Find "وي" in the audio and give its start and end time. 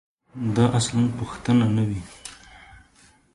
1.89-2.01